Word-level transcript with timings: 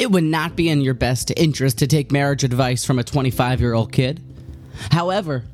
it 0.00 0.10
would 0.10 0.24
not 0.24 0.56
be 0.56 0.70
in 0.70 0.80
your 0.80 0.94
best 0.94 1.30
interest 1.36 1.76
to 1.80 1.86
take 1.86 2.10
marriage 2.10 2.42
advice 2.42 2.86
from 2.86 2.98
a 2.98 3.04
25 3.04 3.60
year 3.60 3.74
old 3.74 3.92
kid. 3.92 4.18
However, 4.90 5.44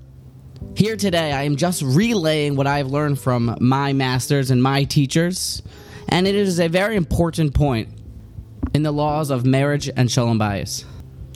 here 0.76 0.96
today, 0.96 1.33
I 1.33 1.42
am 1.42 1.57
just 1.57 1.83
relaying 1.83 2.54
what 2.54 2.69
I've 2.69 2.87
learned 2.87 3.19
from 3.19 3.59
my 3.61 3.93
masters 3.93 4.53
and 4.53 4.62
my 4.62 4.85
teachers, 4.85 5.62
and 6.09 6.29
it 6.29 6.37
is 6.37 6.61
a 6.61 6.69
very 6.69 6.95
important 6.95 7.54
point 7.54 7.88
in 8.72 8.85
the 8.85 8.93
laws 8.93 9.30
of 9.30 9.45
marriage 9.45 9.90
and 9.96 10.09
shalom 10.09 10.39
bayis. 10.39 10.85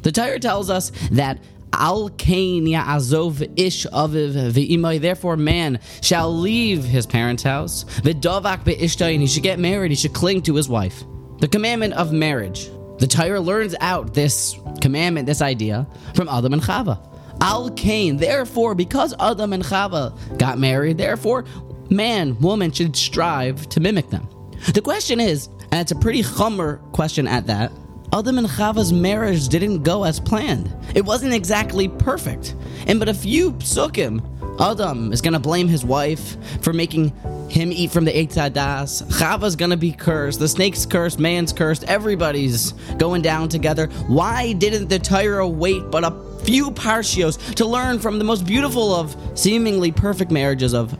The 0.04 0.12
Torah 0.12 0.38
tells 0.38 0.70
us 0.70 0.92
that 1.10 1.40
Al 1.72 2.10
kain 2.10 2.64
azov 2.68 3.42
ish 3.58 3.86
aviv 3.86 4.52
ve'imay. 4.52 5.00
Therefore, 5.00 5.36
man 5.36 5.80
shall 6.00 6.32
leave 6.32 6.84
his 6.84 7.06
parents' 7.06 7.42
house. 7.42 7.82
V'dovak 8.02 8.64
be'ishtay, 8.64 9.14
and 9.14 9.20
he 9.20 9.26
should 9.26 9.42
get 9.42 9.58
married. 9.58 9.90
He 9.90 9.96
should 9.96 10.14
cling 10.14 10.42
to 10.42 10.54
his 10.54 10.68
wife. 10.68 11.02
The 11.40 11.48
commandment 11.48 11.94
of 11.94 12.12
marriage. 12.12 12.70
The 13.00 13.06
Torah 13.06 13.40
learns 13.40 13.74
out 13.80 14.14
this 14.14 14.56
commandment, 14.80 15.26
this 15.26 15.40
idea, 15.40 15.86
from 16.14 16.28
Adam 16.28 16.52
and 16.52 16.62
Chava. 16.62 16.98
Al 17.40 17.70
kain. 17.70 18.18
Therefore, 18.18 18.74
because 18.74 19.14
Adam 19.18 19.54
and 19.54 19.64
Chava 19.64 20.14
got 20.38 20.58
married, 20.58 20.98
therefore, 20.98 21.46
man, 21.88 22.38
woman 22.40 22.70
should 22.70 22.94
strive 22.94 23.68
to 23.70 23.80
mimic 23.80 24.10
them. 24.10 24.28
The 24.74 24.82
question 24.82 25.18
is, 25.18 25.48
and 25.72 25.80
it's 25.80 25.92
a 25.92 25.96
pretty 25.96 26.22
chummer 26.22 26.76
question 26.92 27.26
at 27.26 27.46
that. 27.46 27.72
Adam 28.12 28.38
and 28.38 28.50
Chava's 28.50 28.92
marriage 28.92 29.46
didn't 29.48 29.84
go 29.84 30.02
as 30.02 30.18
planned. 30.18 30.74
It 30.96 31.04
wasn't 31.04 31.32
exactly 31.32 31.86
perfect. 31.86 32.56
And 32.88 32.98
but 32.98 33.08
a 33.08 33.14
few 33.14 33.52
psukim, 33.52 34.20
Adam 34.60 35.12
is 35.12 35.20
gonna 35.20 35.38
blame 35.38 35.68
his 35.68 35.84
wife 35.84 36.36
for 36.60 36.72
making 36.72 37.12
him 37.48 37.70
eat 37.70 37.92
from 37.92 38.04
the 38.04 38.12
Eitz 38.12 38.34
Hadas. 38.34 39.06
Chava's 39.16 39.54
gonna 39.54 39.76
be 39.76 39.92
cursed. 39.92 40.40
The 40.40 40.48
snake's 40.48 40.84
cursed. 40.86 41.20
Man's 41.20 41.52
cursed. 41.52 41.84
Everybody's 41.84 42.72
going 42.98 43.22
down 43.22 43.48
together. 43.48 43.86
Why 44.08 44.54
didn't 44.54 44.88
the 44.88 44.98
Torah 44.98 45.46
wait 45.46 45.88
but 45.92 46.02
a 46.02 46.10
few 46.42 46.72
parshios 46.72 47.54
to 47.54 47.64
learn 47.64 48.00
from 48.00 48.18
the 48.18 48.24
most 48.24 48.44
beautiful 48.44 48.92
of 48.92 49.16
seemingly 49.38 49.92
perfect 49.92 50.32
marriages 50.32 50.74
of 50.74 50.98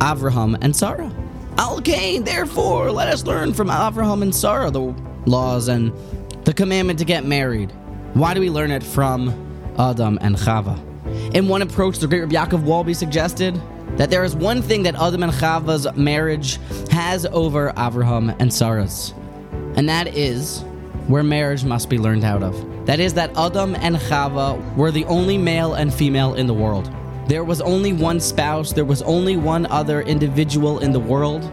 Avraham 0.00 0.58
and 0.60 0.74
Sarah? 0.74 1.12
Al 1.58 1.80
Kain, 1.80 2.24
therefore, 2.24 2.90
let 2.90 3.06
us 3.06 3.24
learn 3.24 3.54
from 3.54 3.68
Avraham 3.68 4.22
and 4.22 4.34
Sarah 4.34 4.70
the 4.70 4.94
laws 5.26 5.68
and 5.68 5.92
the 6.44 6.52
commandment 6.54 6.98
to 6.98 7.04
get 7.04 7.24
married. 7.24 7.70
Why 8.14 8.34
do 8.34 8.40
we 8.40 8.50
learn 8.50 8.70
it 8.70 8.82
from 8.82 9.30
Adam 9.78 10.18
and 10.20 10.36
Chava? 10.36 10.78
In 11.34 11.48
one 11.48 11.62
approach, 11.62 11.98
the 11.98 12.06
great 12.06 12.20
Rabbi 12.20 12.34
Yaakov 12.34 12.62
Walby 12.62 12.94
suggested 12.94 13.60
that 13.96 14.10
there 14.10 14.24
is 14.24 14.34
one 14.34 14.62
thing 14.62 14.82
that 14.84 14.94
Adam 14.94 15.22
and 15.22 15.32
Chava's 15.32 15.86
marriage 15.96 16.58
has 16.90 17.26
over 17.26 17.72
Avraham 17.72 18.34
and 18.40 18.52
Sarah's, 18.52 19.12
and 19.76 19.88
that 19.88 20.08
is 20.08 20.62
where 21.08 21.22
marriage 21.22 21.64
must 21.64 21.88
be 21.88 21.98
learned 21.98 22.24
out 22.24 22.42
of. 22.42 22.86
That 22.86 23.00
is 23.00 23.14
that 23.14 23.36
Adam 23.36 23.74
and 23.76 23.96
Chava 23.96 24.76
were 24.76 24.90
the 24.90 25.04
only 25.06 25.36
male 25.36 25.74
and 25.74 25.92
female 25.92 26.34
in 26.34 26.46
the 26.46 26.54
world. 26.54 26.90
There 27.26 27.44
was 27.44 27.60
only 27.60 27.92
one 27.92 28.20
spouse, 28.20 28.72
there 28.72 28.84
was 28.84 29.02
only 29.02 29.36
one 29.36 29.66
other 29.66 30.02
individual 30.02 30.78
in 30.78 30.92
the 30.92 31.00
world. 31.00 31.48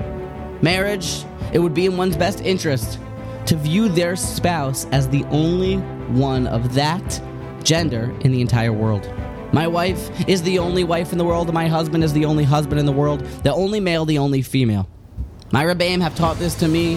Marriage, 0.61 1.23
it 1.53 1.59
would 1.59 1.73
be 1.73 1.85
in 1.85 1.97
one's 1.97 2.17
best 2.17 2.41
interest 2.41 2.99
to 3.47 3.55
view 3.55 3.87
their 3.87 4.15
spouse 4.15 4.85
as 4.91 5.07
the 5.07 5.23
only 5.25 5.77
one 6.09 6.47
of 6.47 6.73
that 6.73 7.21
gender 7.63 8.13
in 8.21 8.31
the 8.31 8.41
entire 8.41 8.73
world. 8.73 9.09
My 9.53 9.67
wife 9.67 10.27
is 10.27 10.43
the 10.43 10.59
only 10.59 10.83
wife 10.83 11.13
in 11.13 11.17
the 11.17 11.23
world, 11.23 11.53
my 11.53 11.67
husband 11.67 12.03
is 12.03 12.11
the 12.11 12.25
only 12.25 12.43
husband 12.43 12.79
in 12.79 12.85
the 12.85 12.91
world, 12.91 13.21
the 13.43 13.53
only 13.53 13.79
male, 13.79 14.03
the 14.03 14.17
only 14.17 14.41
female. 14.41 14.89
My 15.51 15.63
Rebbeim 15.63 16.01
have 16.01 16.15
taught 16.15 16.37
this 16.37 16.55
to 16.55 16.67
me, 16.67 16.95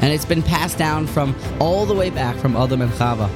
and 0.00 0.12
it's 0.12 0.24
been 0.24 0.42
passed 0.42 0.78
down 0.78 1.06
from 1.06 1.36
all 1.60 1.84
the 1.84 1.94
way 1.94 2.08
back 2.08 2.36
from 2.36 2.56
Adam 2.56 2.80
and 2.80 2.90
Chava. 2.92 3.28